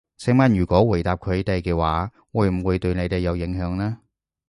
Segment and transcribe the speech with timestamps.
[0.17, 3.99] 請問如果回答佢哋嘅話，會唔會對你哋有影響呢？